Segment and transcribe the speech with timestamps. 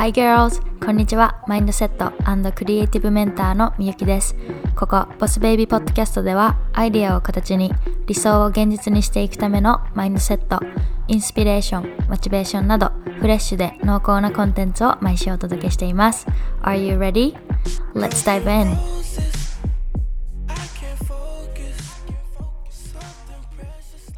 [0.00, 0.62] Hi girls!
[0.82, 1.44] こんにちは。
[1.46, 2.10] マインドセット
[2.52, 4.34] クリエイティブメンターのみゆきです。
[4.74, 7.70] ここ、ボスベイビーポッドキャストでは、アイディアを形に
[8.06, 10.58] 理想を現実にしていくためのマインドセット、
[11.06, 16.26] インスピレーション、モチベーションなど、フレッシュで濃厚なコンテンツを毎週お届けしています。
[16.62, 17.36] Are you ready?
[17.92, 18.74] Let's dive in!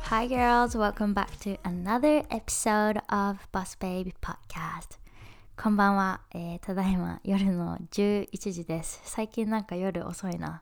[0.03, 5.02] Hi girls, welcome back to another episode of Boss Baby Podcast.
[5.63, 9.01] こんばんは、えー、ただいま夜の11時です。
[9.05, 10.61] 最近なんか夜遅いな。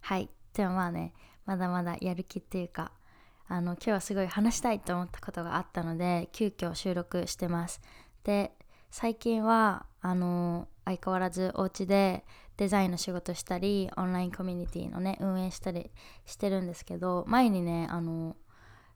[0.00, 0.28] はい。
[0.52, 1.14] でもまあね、
[1.46, 2.90] まだまだやる気っていうか、
[3.46, 7.80] あの、今日はすごい話したいと思ったことがあったので、急遽収録してます。
[8.24, 8.50] で、
[8.90, 12.24] 最近は、あの、相変わらずお家で
[12.56, 15.92] デザインの仕事したり、オンラインコミュニティのね、運営したり
[16.26, 18.34] してるんですけど、前にね、あの、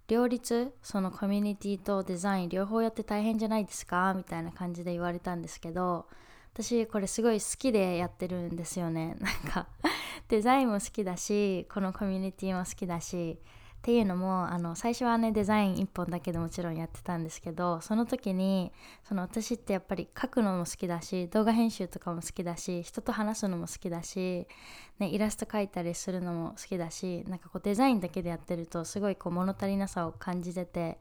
[0.09, 4.15] 両立そのコミュニティとデザイン両方やって大変じゃないですか？
[4.15, 6.07] みたいな感じで言われたんですけど
[6.55, 9.17] 私これすごい好きでやってるんですよね。
[9.21, 9.67] なんか
[10.29, 13.39] デザインも好きだしこのコミュニティも好きだし
[13.87, 18.73] っていうのもあの最初はねデザイン1本だけでもちろんやってたんですけどその時に
[19.05, 24.49] その私ってやっぱり書くのも好きだし動画編集とかも好きだし人と話すのも好きだし、
[24.99, 30.99] ね、イラスト描いたりするのも好きだしなんかこうデザインだけでやってるとすごいこう物足りなさを感じてて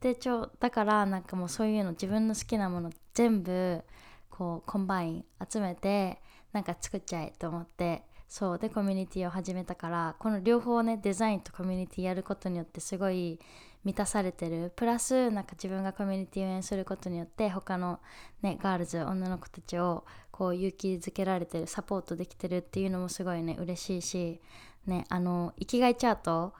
[0.00, 3.82] でちょだからなんかもうそういうの自分の好きなもの全部
[4.30, 13.40] こう combine 集めてなんか作っちゃえと思ってそうでコミュニティを始めたからこの両方ねデザインとコミュニティやることによってすごい
[13.82, 14.72] 満たされてる。
[14.76, 17.98] プラスなんか自分がコミュニティを応援することによって他の
[18.40, 24.40] ね girls 女の子たちをこう勇気づけられてるサポートできてるっていうのもすごいね嬉しいし
[24.86, 26.54] ねあの生きがいチャート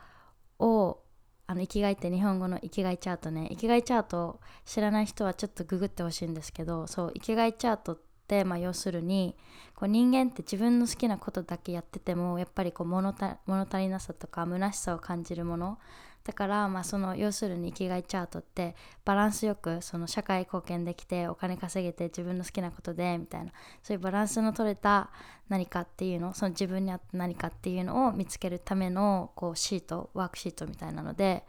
[0.59, 0.99] を
[1.47, 8.10] あの生きがいって日本語の生きがいチャートね生きがいチャート知らない人はちょっとググってほしいんですけどそう生きがいチャートって、
[8.45, 9.37] まあ、要するに
[9.75, 13.37] こう人間って自分の好きなことだけやっててもやっぱりこう物足
[13.79, 15.79] りなさとか虚しさを感じるもの。
[16.23, 23.53] だからまあその要するに生きがいチャートってバランスよくその社会貢献できてお金稼げて自分の好きなことでみたいな。
[23.83, 25.11] そういうバランスの取れた
[25.49, 31.45] 何かっていうのその自分に合った何かっていうのを見つけるためのこうシートワークシートみたいなので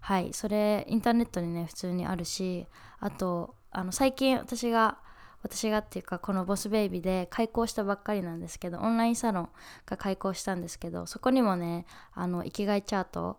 [0.00, 0.32] はい。
[0.32, 2.66] それインターネットにね普通にあるし
[3.00, 4.98] あとあの最近私が
[5.44, 9.48] 私がっていうかこのボスベイビーで開校したばっかりなんですけどオンラインサロン
[9.84, 11.84] が開校したんですけどそこにもね
[12.14, 13.38] あの生きがいチャート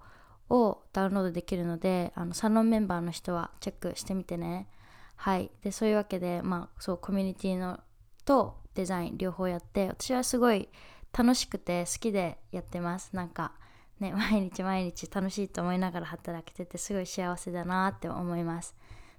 [0.50, 4.68] をダウンロードできるのであのサロンメンバーの人はチェックしてみてね。
[5.16, 5.50] はい。
[5.64, 7.80] でそういうわけでまあそうコミュニティの
[8.24, 10.70] とデザイン両方やって私はすごい
[11.18, 13.16] 楽しくて好きでやってます。
[13.16, 13.54] なんか
[14.00, 18.76] ね 毎日毎日楽しいと思いながら働けててすごい幸せだなって思います。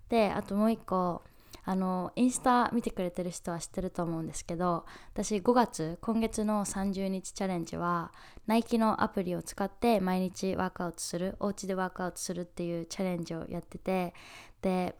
[0.08, 1.22] であともう一個
[1.68, 8.12] あのインスタ見てくれてる人は知ってると思うんですけど私5月今月の30日チャレンジは
[8.46, 14.14] ナイキのアプリを使って毎日ワークアウトするお家でワークアウトするっていうチャレンジをやってて
[14.62, 14.94] で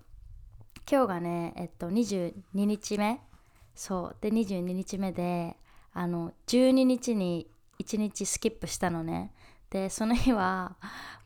[0.90, 3.20] 今日がねえっと22日目。
[3.74, 4.16] そう。
[4.20, 5.56] で22日目で
[5.92, 7.48] あの12日に
[7.80, 9.32] 1日スキップしたのね。
[9.70, 10.76] でその日は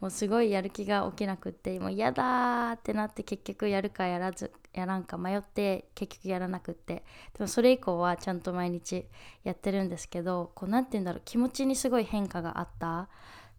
[0.00, 7.04] もうすごいやる気が起きなくってもう嫌だってなって結局やるかやらずやらんか迷って結局やらなくって。
[7.36, 9.06] でもそれ以降はちゃんと毎日
[9.44, 13.08] やってるんですけどこう何て言うんだろう気持ちにすごい変化があった。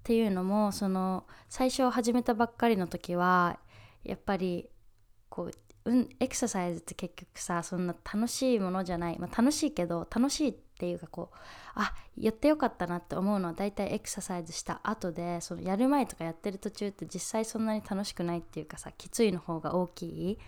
[0.02, 3.60] っていうのもその最初始めたばっかりの時は
[4.04, 4.68] やっぱり
[5.30, 5.52] こう
[5.84, 11.38] うん、エクササイズって結局さそんな楽しいものじゃない、まあ、楽しいけど楽しいってていうかこう
[11.76, 20.40] あやってよかったなって思うのは大体エクササイズした後でそのやる前とかやってる途中って実際そんなに楽しくないっていうかさきついの方が大きい。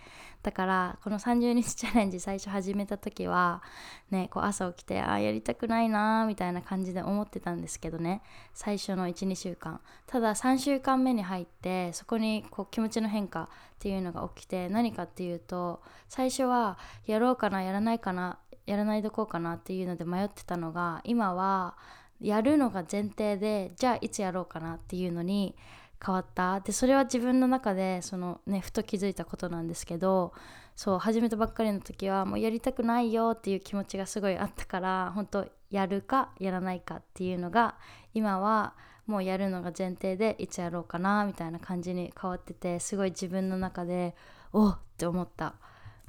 [0.41, 3.63] だからこの30日チャレンジ最初始めた時は
[4.11, 8.23] ねこう朝起きてあやりたくないなみたいな感じで思ってたんですけどね。
[8.53, 9.79] 最初の12週間。
[10.07, 13.47] ただ3週間目に入ってそこにこう気持ちの変化っ
[13.79, 21.75] ていうのが起きて何かっていうと最初はやろうかなやらないかなやらないどこうかなっていうので迷ってたのが今は
[22.21, 25.55] やるのが前提でじゃあいつやろうかなっていうのに
[26.03, 30.33] 変わったでそれは自分の中でそのねふと気づいたことなんですけど
[30.75, 37.75] そう始めたばっかりの時はもうやりたくないよっていう気持ちがすごいあったから本当やるかやらないかっていうのが
[38.13, 38.73] 今は
[39.05, 44.15] もうやるのが前提でいつやろうかなみたいな感じに変わっててすごい自分の中で
[44.51, 45.55] おっって思った。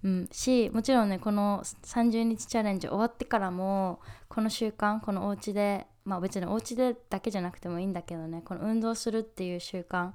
[0.04, 10.10] うん、しもちろんねこの30日チャレンジ終わってからもこの習慣このお家でまあ別にお家でだけじゃなくてもいいんだけどねこの運動するっていう習慣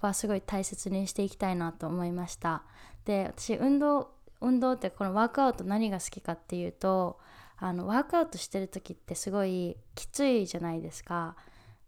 [0.00, 2.62] はすごい大切にしていきたいなと思いました。
[3.04, 4.10] で私運動
[4.40, 7.18] 運動ってこのワークアウト何が好きかっていうと
[7.58, 11.36] あのワークアウトしてる時ってすごいきついじゃないですか。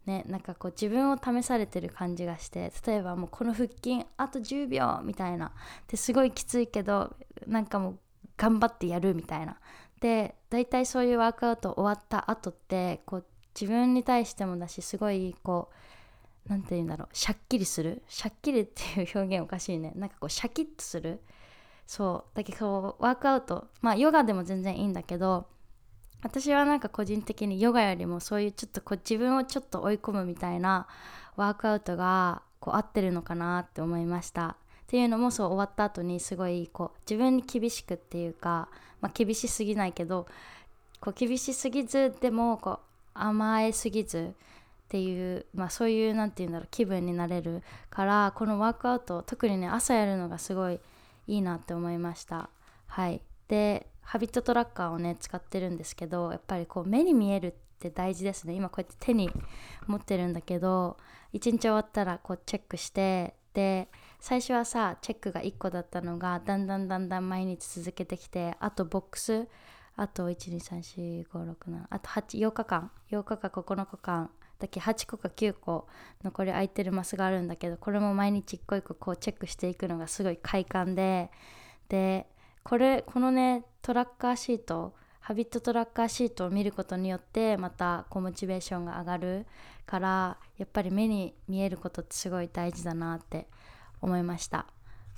[0.05, 5.51] ね、なんかこう自分を試されてる感じがして例えばもうこの腹筋あと10秒みたいな。
[5.87, 7.15] ですごいきついけど
[7.47, 7.99] なんかもう
[8.37, 9.57] 頑張ってやるみたいな。
[9.99, 13.25] で大体そういうワークアウト終わった後ってこう
[13.59, 15.69] 自分に対してもだしすごいこ
[16.45, 18.03] う何て言うんだろうシャッキリする。
[18.07, 19.93] シャッキリっていう表現おかしいね。
[19.95, 21.21] なんかこうシャキッとする。
[21.85, 22.37] そう。
[22.37, 25.47] だけどワークアウトまあヨガでも全然いいんだけど
[26.21, 30.87] 私はなんか個人的にヨガよりもそういうちょっとこう自分をちょっと追い込むみたいな
[31.35, 34.57] ワークアウトがこう合ってるのかなって思いました。
[34.87, 38.69] っていうのもそう終わった後にすごいこう自分に厳しくっていうか、
[39.01, 40.27] まあ、厳しすぎないけど
[41.01, 42.79] こう厳しすぎずでもこう
[43.13, 44.33] 甘えすぎず
[44.87, 50.79] っていう、まあ、そういう何て言うんだろう気分になれるからこのワークアウト特にね朝やるのがすごい
[51.27, 52.49] いいなって思いました。
[52.87, 53.21] はい。
[53.49, 58.53] でハビットトラッカーをね使ってるんですけどやっぱりこう目に見えるって大事ですね。
[58.53, 59.29] 今こうやって手に
[59.85, 60.95] 持ってるんだけど
[61.33, 69.47] 一日終わったらこうチェックしてで最初はさチェックが1個だったのがだんだんだんだん毎日続けてきてあとボックス
[69.95, 74.29] あと1234567あと8 8日間8日か9日間
[74.59, 75.87] だけ8個か9個
[76.23, 81.31] 残り空いてるマスがあるんだけどこれも毎日一個一個こうチェックしていくのがすごい快感で
[81.89, 82.27] で
[82.63, 89.45] これこのねトラッカーシートハビットトラッカーシートを見ることによってまたこうモチベーションが上がる
[89.85, 93.47] からやっぱり目に見えることってすごい大事だなって
[94.01, 94.67] 思いました。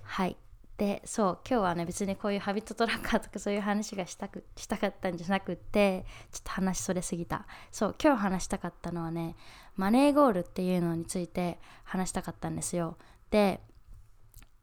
[0.03, 0.37] はい。
[0.77, 7.45] でそう今日はね別にこういうハビットトラッカーとかそういう話がしたくしたかったんじゃなくてちょっと話それすぎた。
[7.69, 9.35] そう今日話したかったのはね
[9.75, 12.97] マネーゴールっていうのについて話したかったんですよ。
[13.29, 13.59] で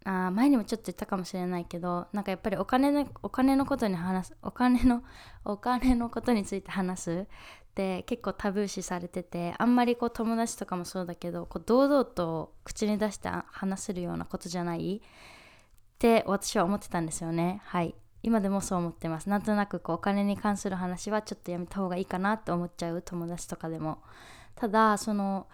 [0.05, 5.03] あ前にもちょっと言ったかもしれないけどなんかやっぱりお金のお金のことに話すお金の
[5.45, 7.27] お金のことについて話す。
[7.77, 15.03] って結構タブー視されててあんまりこう友達とかもそうだけどこう堂々と口に出して話せるようなことじゃない？
[15.05, 17.61] って私は思ってたんですよね。
[17.67, 17.95] はい。
[18.23, 19.29] 今でもそう思ってます。
[19.29, 23.99] なんとなくこうお金に関する話はちょっとやめた方がいいかなって思っちゃう友達とかでも。
[24.55, 25.47] ただその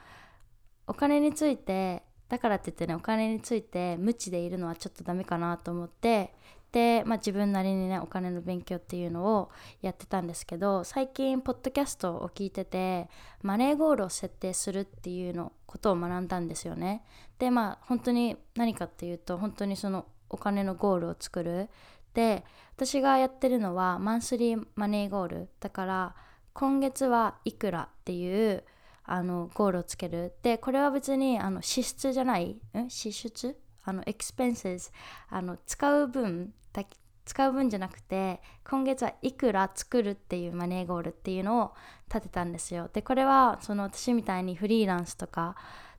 [0.87, 6.33] お金についてだからって言ってねお金について無知でいるのはちょっとダメかなと思って
[6.73, 9.51] で、まあ、自分なりにねお金の勉強っていうのを
[9.83, 13.11] やってたんですけど最近ポッドキャストを聞いてて
[13.43, 17.05] マネーゴールを設定するっていうのことを学んだんですよね。
[17.39, 21.69] でまあ本当に何かっていうと本当にそのお金のゴールを作る。
[22.15, 25.49] で私がやってるのはマンスリーマネーゴール。
[25.61, 26.15] だから
[26.55, 28.65] 今月はいくらっていう
[29.05, 30.33] あのゴールをつける。
[30.43, 32.61] でこれは別にあの支出じゃない？
[32.79, 32.89] ん？
[32.89, 33.59] 支出？
[33.85, 34.93] あのエクスペンセス
[35.29, 41.73] あの使う分だけ使う分じゃなくて今月はいくら作るっていうマネーゴールっていうのを
[42.09, 42.91] 立てたんですよ。
[42.93, 45.57] でこれはその私みたいにフリーランスとか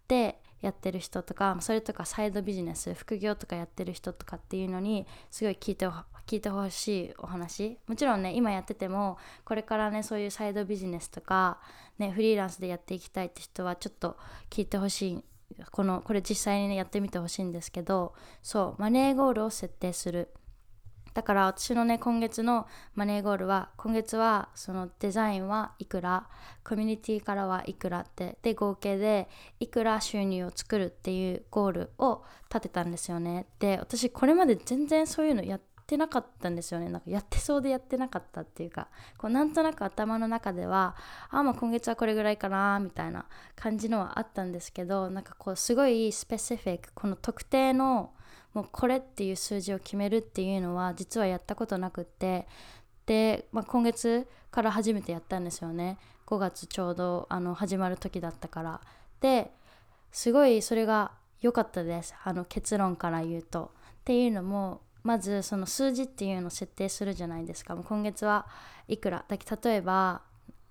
[0.07, 5.87] でやってる人とかそれとかサイドビジネス副業とかやってる人とかっていうのにすごい聞いて
[6.25, 7.77] 聞いてほしいお話。
[7.87, 11.59] もちろんね今やっててもこれからねそういうサイドビジネスとか、
[11.99, 14.17] ね、フリーランスでやっていきたいって人はちょっと
[14.49, 15.23] 聞いてほしい
[15.71, 20.29] このこれ実際にねやってみてほしいんですけどそうマネーゴールを設定する。
[21.13, 26.27] だから私のね今月のマネーゴールは今月はそのデザインはいくら
[26.63, 33.45] コミュニティからはいくらってで合計でいくら収入を作るっていうゴールを立てたんですよね。
[33.59, 36.89] で私これまで全然そういうのやってなかったんですよね。
[36.89, 38.87] なんかやってそうでやってなかったっていうか
[39.17, 40.95] こうなんとなく頭の中では
[41.29, 43.25] あまあ今月はこれぐらいかなみたいな
[43.55, 48.11] 感じのはあったんですけどなんかこうすごいスペシフィックこの特定の
[48.53, 52.47] もうこれっていう数字を決めるっていうのは実はやったことなくって
[53.05, 55.97] で、まあ、今月から初めてやったんですよね。
[56.27, 58.81] 5月ちょうどあの始まる時だったから。
[59.19, 59.51] で
[60.11, 61.11] すごいそれが
[61.41, 62.15] 良かったです。
[62.23, 63.71] あの結論から言うと。
[64.01, 67.75] っていうのもまずその数字っていうのを設定するじゃないですか。
[67.75, 68.47] もう今月は
[68.87, 69.25] いくら。
[69.27, 70.21] だけ例えば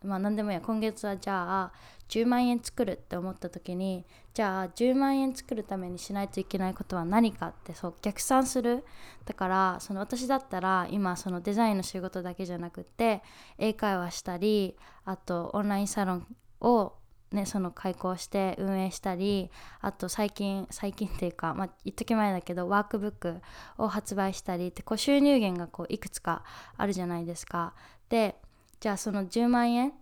[0.02, 0.60] まあ何でもいいや。
[0.60, 1.72] 今月はじゃあ
[2.08, 8.84] 10万円作るって思った時にじゃあ10万円作るためにしないといけないことは何かってそう逆算する。
[9.24, 13.22] だからその私だったら今そのデザインの仕事だけじゃなくて
[13.58, 16.26] 英会話したりあとオンラインサロン
[16.60, 16.94] を
[17.32, 23.40] ね、その開講して運営したりあと最近最近っていうか、まあ、一時前だけどワークブック
[23.78, 26.44] を発売したりってこう収入源がこういくつか
[26.76, 27.74] あるじゃないですか。
[28.08, 28.36] で
[28.80, 29.92] じゃあその10万円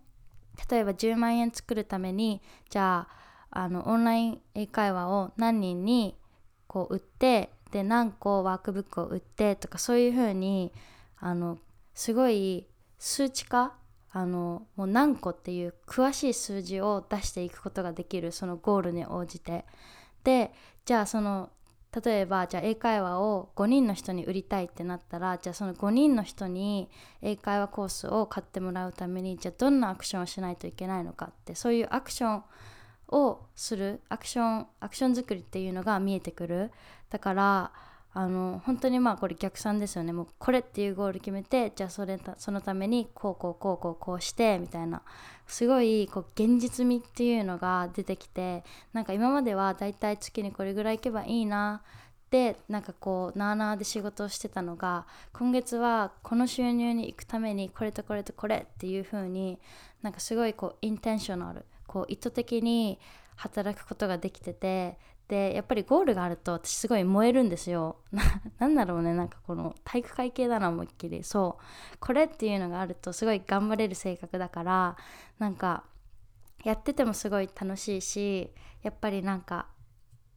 [0.69, 3.07] 例えば10万円作るためにじゃ
[3.51, 6.15] ああのオンライン英会話を何人に
[6.67, 10.71] こう売ってで何個ワークブックを売ってとかそういう風に
[11.19, 11.57] あの
[11.93, 12.65] すごい
[12.97, 13.73] 数値化
[14.13, 19.65] あのもう何個っていう詳しい数字を出していくことができるそのゴールに応じて。
[20.23, 20.53] で
[20.85, 21.49] じゃあその
[22.03, 26.89] 例えばじゃあ英会話を5人の人に売りたいってなったらじゃあその5人の人に
[27.21, 32.43] 英会話コースを買ってもらうためにじゃあどんなアクションをしないといけないのかってそういうアクション
[33.09, 36.71] をするアクションアクション作りっていうのが見えてくる。
[37.09, 37.71] だから
[38.13, 40.11] あの本当にまあこれ逆算ですよね。
[40.11, 45.01] もうこれっていうゴール決めてじゃあそれそのためにこうこうこうこうこうしてみたいな。
[45.47, 48.63] すごいこう現実味っていうのが出てきて
[48.93, 59.59] なんか今まではだいたい月にこれぐらい行けばいいなってなんかこうなあなあで仕事をしてたのが今月はこの収入に行くためにこれとこれとこれっていう風に
[60.01, 62.97] なんかすごいこうインテンショナルこう意図的に
[63.35, 64.97] 働くことができてて
[65.31, 67.95] でやっぱりゴールがあると私すごい燃えるんですよ。
[68.59, 71.23] なんだろうねなんかこの体育会系だな思いっきり。
[71.23, 71.57] そ
[71.93, 71.97] う。
[72.01, 74.97] これっていうのがあるとすごい頑張れる性格だから
[75.39, 75.85] なんか
[76.65, 79.67] やっててもすごい楽しいしやっぱりなんか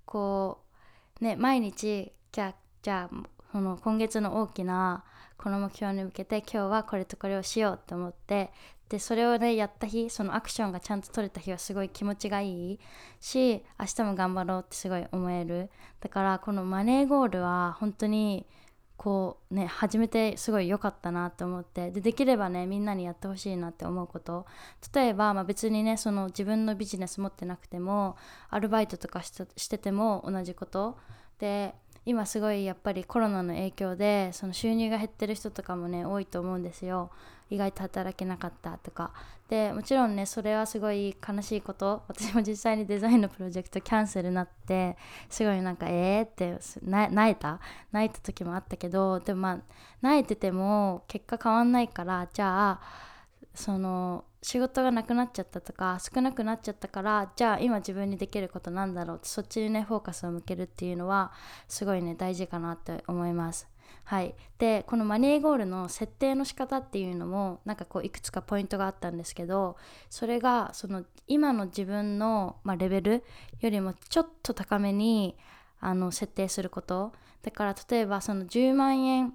[0.05, 0.63] こ
[1.21, 3.17] うね毎日じゃあじゃあ
[3.51, 5.03] その今月の大きな
[5.37, 8.53] この目標に向けて今日はこれとこれをしようと思って
[8.89, 12.81] でそれをねやった日そのアクションがちゃんと取れた日はすごい気持ちがいい
[13.19, 15.71] し明日も頑張ろうってすごい思える。
[16.01, 18.47] だからこのマネーゴールは本当に
[18.97, 24.47] こうね始めてすごい良かったなと思ってでできればねみんなにやってほしいなって思うこと。
[24.95, 28.17] 例えば、まあ、別にねその自分のビジネス持ってなくても
[28.51, 30.99] アルバイトとかしてても同じこと。
[31.39, 31.75] で
[32.07, 37.11] 今すごいやっぱりコロナの影響でその収入が減ってる人とかもね多いと思うんですよ。
[37.55, 39.13] 意外と働けなかったとか。
[39.49, 42.03] でもちろんねそれはすごい悲しいこと。
[42.09, 44.97] 私も実際にデザインのプロジェクトキャンセルになって
[45.29, 47.61] すごいなんかえーって泣いた？
[47.93, 49.59] 泣いた時もあったけどでもまあ
[50.01, 52.81] 泣いてても結果変わんないからじゃあ
[53.55, 61.33] その仕事がなくなっちゃったとか少なくなっちゃったからじゃあ今自分にできることなんだろうってそっちにねフォーカスを向けるっていうのは
[61.69, 63.69] すごいね大事かなって思います。
[64.05, 64.35] はい。
[64.59, 69.77] でこのマネーゴールの設定の仕方っていうのもなんかこういくつかポイントがあったんですけど
[70.11, 73.25] それがその今の自分の、まあ、レベル
[73.61, 75.37] よりもちょっと高めに
[75.81, 77.13] あの設定すること。
[77.43, 79.35] だから例えばその10万円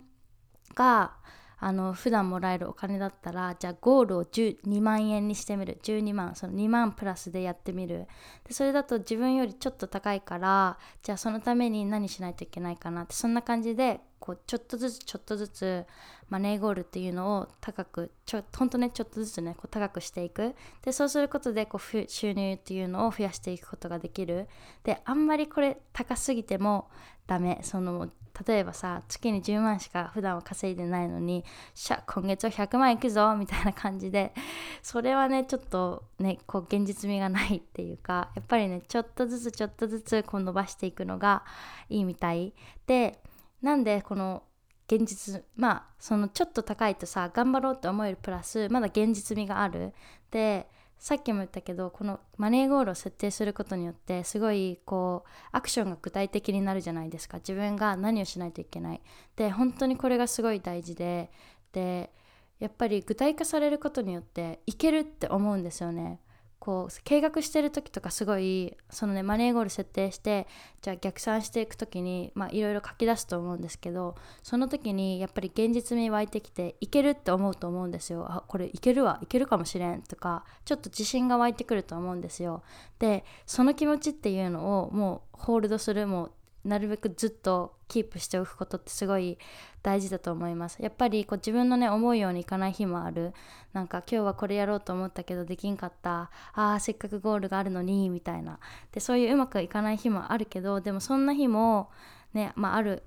[0.73, 1.13] が
[1.61, 5.79] あの普段もらえるお金だったらじゃあゴールを12万円にしてみる。
[5.83, 8.07] 12万その2万プラスでやってみる。
[8.47, 15.85] でそれだと自分よりちょっと高いからじゃあそのために何しないといけないかなってそんな感じでこうちょっとずつちょっとずつ
[16.29, 20.55] マネーゴールっていうのを高くちょほんとねちょっとずつねこう高くしていく。
[20.81, 24.47] でそうすることでこう収入っていうのを増やしていくことができる。
[24.83, 26.89] であんまりこれ高すぎても
[27.27, 27.59] ダメ。
[27.63, 28.09] その
[28.47, 34.33] 例えばさ月に10万しか普段は稼いでないのにしゃ今月は100万いくぞみたいな感じで
[34.81, 41.43] それはねちょっとねこう現実味がないっていうかやっぱりねちょっとずつちょっとずつこう伸ばしていくのが
[41.89, 42.53] いいみたい。
[42.87, 43.19] で
[43.61, 44.43] なんでこの
[44.87, 49.93] 現実まあそのちょっと高いとさ頑張ろうって思えるプラスまだ現実味がある。
[50.31, 57.37] でさっきも言ったけどこのマネーゴールを設定することによってすごいこうアクションが具体的になるじゃないですか。
[57.37, 59.01] 自分が何をしないといけない。
[59.35, 61.31] で本当にこれがすごい大事で。
[61.71, 62.11] で
[62.59, 66.19] やっぱり具体化されることによっていけるって思うんですよね。
[66.59, 70.45] こう計画してる時とかすごいそのねマネーゴール設定して
[70.81, 78.25] じゃあ逆算していく時にまあいろいろ書き出すと思うんですけどその時にやっぱり現実味湧いてきていけるって思うと思うんですよ。
[78.29, 82.61] あこれいけるわいけるかもしれんとかちょっと自信が湧いてくると思うんですよ。
[82.99, 86.31] でその気持ちっていうのをもうホールドするもう
[86.65, 89.37] なるべくずっとキープしておくことってすごい
[89.81, 90.81] 大事だと思います。
[90.81, 93.33] やっぱりこう自分のね思うようにいかない日もある。
[93.73, 96.31] なんか今日はこれやろうと思ったけどできんかった。
[96.53, 98.59] あーせっかくゴールがあるのにみたいな。
[98.91, 101.89] でそういううまくいかない日もあるけどでもそんな日も
[102.33, 103.03] ねまあある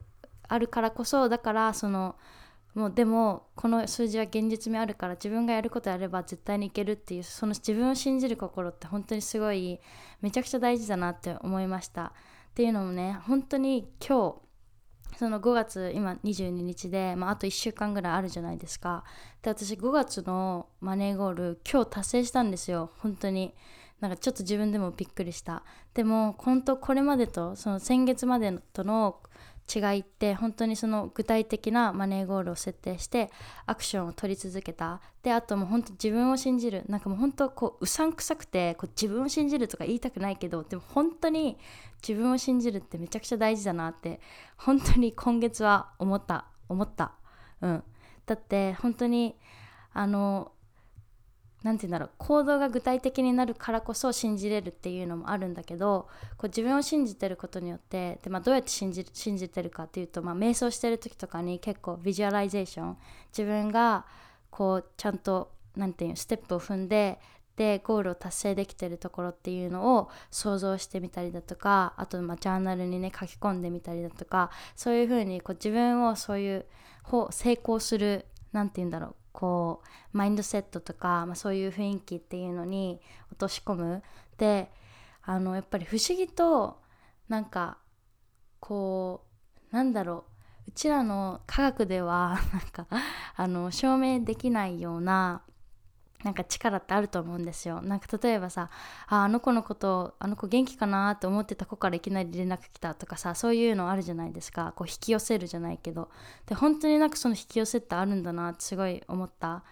[0.48, 2.16] あるからこそだからその
[2.74, 9.78] もうでもこの数字は現実味あるから自分がやることやれば絶対にいけるっていうその自分を信じる心って本当にすごい
[10.22, 12.14] めちゃくちゃ大事だなって思いました。
[12.52, 19.04] っていうのもね本当に今日その5月今22日で、まあ、あと1週間ぐらいあるじゃないですか。
[19.40, 22.90] で私5月のマネーゴール今日達成したんですよ。
[22.98, 23.54] 本当に。
[24.00, 25.62] なんかちょっと自分でもびっくりした。
[25.94, 29.20] でも本当これまでとその先月までとの
[29.74, 33.30] 違いって本当にその具体的なマネーゴールを設定して
[33.66, 35.00] アクションを取り続けた。
[35.22, 36.84] であともう本当自分を信じる。
[36.88, 41.58] なんかもう本当こううさんくさくてこう自分を信じるとか言いたくないけどでも本当に
[42.06, 44.20] 自分を信じるってめちゃくちゃ大事だなって
[44.56, 46.46] 本当に今月は思った。
[46.68, 47.12] 思った。
[47.60, 47.84] うん。
[48.26, 49.36] だって本当に
[49.92, 50.52] あの
[51.62, 62.96] 何て言うんだろう行動が具体的になるからこそ信じれるっていうのもあるんだけどこう自分を信じてることによってで、まあ、どうやって信じ信じてるかっていうと、まあ、瞑想してる時とかに結構 visualization
[63.30, 64.04] 自分が
[64.50, 67.18] こうちゃんと何て言うステップを踏んで
[67.56, 76.66] でゴールを達成できてるところっていうのを想像してみたりだとかあとまあジャーナルにね書き込んでみたりだとかそういうふうにこう自分をそういう
[77.30, 84.02] 成功する何て言うんだろうこうマインドセットとか、まあ、そういう雰囲気っていうのに落とし込む。
[84.38, 84.70] で
[85.24, 86.80] あのやっぱり不思議と
[87.28, 87.78] なんか
[88.60, 89.24] こ
[89.72, 90.32] うなんだろう。
[90.68, 92.86] うちらの科学ではなんか
[93.34, 95.42] あの証明できないような
[96.22, 97.80] なんか力ってあると思うんですよ。
[97.82, 98.70] なんか例えばさ
[99.08, 104.72] ああの子のことあの子元気かなって思ってた子からいきなり連絡来たとかさそういうのあるじゃないですか。
[104.76, 106.10] こう引き寄せるじゃないけど。
[106.46, 109.64] で本当になんかその引き寄せってあるんだなってすごい思った。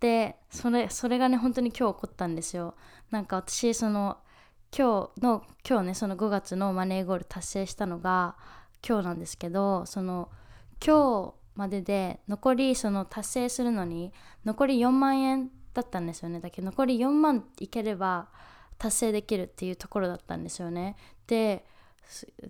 [0.00, 2.74] でそれそれがね本当に今日起こったんですよ。
[3.10, 4.18] なんか私その
[4.76, 8.36] 今日の今日ねその5月のマネーゴール達成したのが
[8.86, 10.30] 今日なんですけどその
[10.84, 14.12] 今日までで残りその達成するのに
[14.44, 16.40] 残り4万円だったんですよね。
[16.40, 18.28] だけど残り4万いければ
[18.78, 20.96] 達成できるっていうところだったんですよね。
[21.26, 21.64] で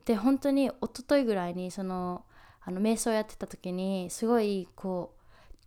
[0.05, 2.25] で本当に一昨日ぐらいにその
[2.65, 5.23] あの瞑想やってた時にすごいこう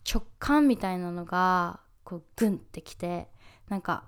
[0.10, 3.28] 直感みたいなのがこうグンってきて
[3.70, 4.04] なんか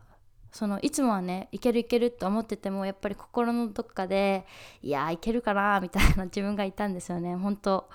[0.52, 4.46] そのいつもはねいけるいけるって思っててもやっぱり心のどっかで
[4.82, 7.36] いやいけるかなみたいな自分がいたんですよね。
[7.36, 7.90] 本当。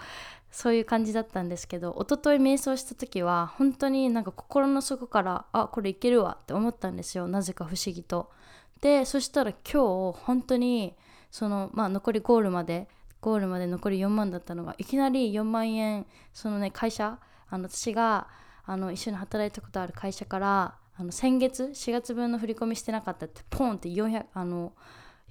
[0.52, 7.26] そういう感じだったんですけど一昨日瞑想した時は本当になんか心の底からあこれいけるわって思ったんですよ。
[7.26, 8.30] なぜか不思議と。
[8.82, 10.94] でそしたら今日本当に
[11.30, 12.86] そのまあ残りゴールまで
[13.22, 17.18] ゴールまで残り4万だったのがいきなり4万円そのね会社
[17.48, 18.28] あの私が
[18.66, 24.72] あの一緒に働いたことある会社からあの先月4月分の振り込みしてなかったってポンって400あの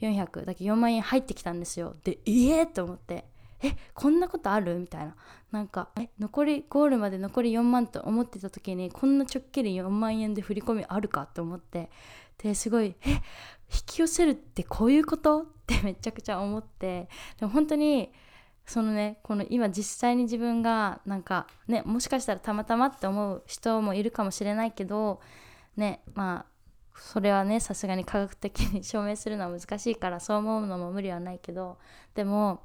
[0.02, 1.96] 400だけ4万円入ってきたんですよ。
[2.04, 3.26] でええ、と思って。
[3.64, 4.80] えこんなことある？
[4.80, 5.16] みたいな。
[5.52, 11.28] なんかえ残りゴールまで残り4万と思ってた時にこんなちょっきり4万円で振り込みあるか？
[11.28, 11.90] と思って。
[12.38, 13.22] ですごいえ引
[13.86, 15.42] き寄せるってこういうこと？
[15.42, 17.08] ってめちゃくちゃ思って。
[17.40, 18.12] でも本当に
[18.66, 25.20] そのねこの今実際に自分がなんかねもしかしたらたまたまって思う人もいるかもしれないけど
[25.76, 26.52] ねまあ
[26.96, 31.78] それはねさすがに科学的に証明するのは難しいからそう思うのも無理はないけど。
[32.16, 32.62] でも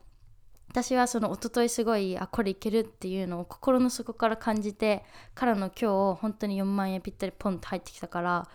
[0.68, 8.48] 私はその一昨日すごいあこれいけるっていうのを心の底から感じてからの今日本当に4万円ぴったりポンと入ってきたから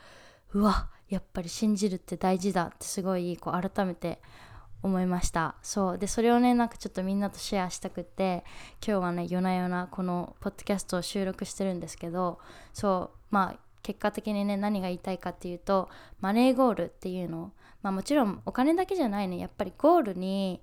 [0.53, 4.21] うわやっぱり信じるって大事だってすごいこう改めて
[4.83, 5.55] 思いました。
[5.61, 5.97] そう。
[5.97, 8.43] でそれをねなんかちょっとみんなとシェアしたくて
[8.85, 12.39] 今日はね夜な夜なこのポッドキャストを収録してるんですけど
[12.73, 13.17] そう。
[13.29, 17.51] まあ結果的にね何が言いたいかっていうとマネーゴールっていうの。
[17.83, 19.37] まあもちろんお金だけじゃないね。
[19.37, 20.61] やっぱりゴールに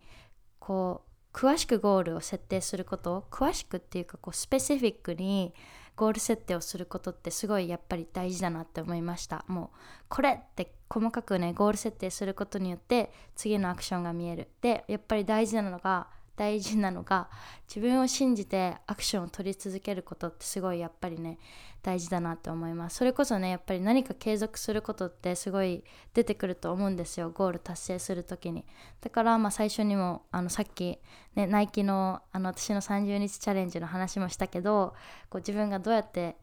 [0.59, 1.08] こう
[1.38, 5.55] 詳しくゴールを設定すること詳しくっていうかこうスペシフィックに
[5.94, 9.44] ゴール設定をすることってすごいやっぱり大事だなって思いました。
[9.46, 9.77] もう
[10.09, 14.48] これって細かくねゴール設定することによって次のアクションが見える。
[14.61, 17.29] でやっぱり大事なのが大事なのが
[17.66, 21.37] 自分を信じてアクションを取り続けることってすごいやっぱりね
[21.83, 22.96] 大事だなって思います。
[22.98, 25.83] それこそねやっぱり何か継続することってすごい
[26.14, 27.31] 出てくると思うんですよ。
[27.31, 28.64] ゴール達成する時に。
[29.01, 31.01] だからまあ最初にもあのさっき、
[31.35, 34.94] ね、ナイキのあの私の30日チャレンジの話もしたけど
[35.29, 36.37] こう自分がどうやって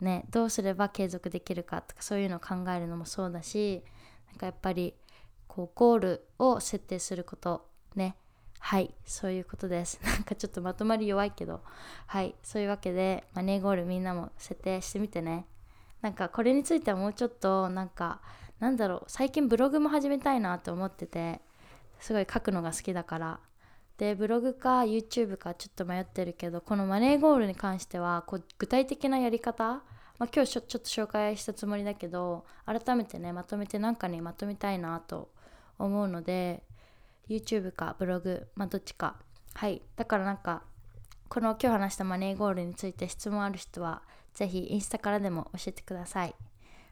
[0.00, 3.82] ねどうすれば継続できるかとかそういうのを考えるのもそうだし
[4.28, 4.94] なんかやっぱり
[5.48, 8.14] こうゴールを設定することね
[8.60, 10.00] はいそういうことです。
[10.06, 11.60] なんかちょっとまとまり弱いけど。
[12.06, 15.46] はいそういうわけでマネーゴールみんなも設定してみてね。
[16.02, 18.20] なんかこれについてはもうちょっとなんか
[18.58, 21.40] なんだろう最近ブログも始めたいなと思ってて
[21.98, 23.40] すごい書くのが好きだから。
[23.98, 29.82] でブログか YouTube かちょっと迷ってるけどこのマネーゴールに関してはこう具体的なやり方
[30.20, 35.30] まあ、今日ちょっと紹介したつもりだけど改めてねまとめて何かにまとめたいなと
[35.78, 36.62] 思うので
[37.30, 39.16] YouTube かブログ、まあ、どっちか。
[39.54, 39.80] はい。
[39.96, 40.62] だからなんか
[41.28, 44.02] この今日話したマネーゴールについて質問ある人は
[44.34, 46.34] ぜひインスタからでも教えてください。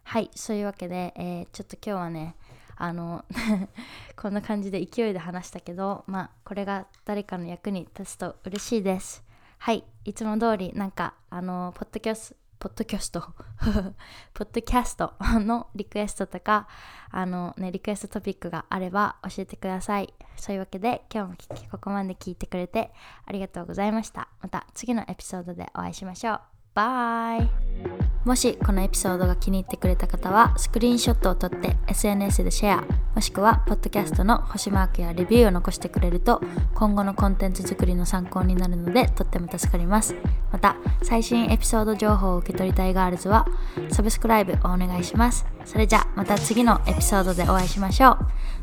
[0.05, 0.31] はい。
[0.37, 2.37] そういうわけで、えー、ちょっと今日はね
[2.77, 3.24] あの
[4.16, 9.24] こんな感じで勢いで話したけどまあこれが誰かの役に立つと嬉しいです。
[9.59, 9.85] はい。
[10.05, 13.20] いつも通りなんかあのポッドキャストポッドキャスト。
[14.34, 16.68] ポッドキャストのリクエストとか
[17.10, 20.12] あのねリクエストトピックがあれば教えてください。
[20.36, 22.92] そういうわけで今日もここまで聞いてくれて
[23.26, 24.28] ありがとうございました。
[24.40, 26.40] また次のエピソードでお会いしましょう。
[26.74, 28.07] バイ。
[28.24, 36.40] もしこのエピソードが気に入ってくれた方はスクリーンショットを撮って SNS でシェアもしくはポッドキャストの星マークやレビューを残してくれると
[36.74, 40.14] 今後のコンテンツ作りの参考になるのでとっても助かります
[40.52, 43.46] また最新エピソード情報を受け取りたいガールズは
[43.90, 48.18] サブスクライブをお願いしますそれじゃまた次のエピソードでお会いしましょう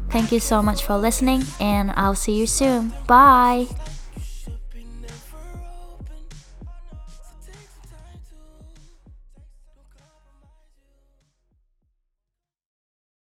[0.10, 2.94] Thank you so much for listening and I'll see you soon.
[3.08, 3.95] Bye!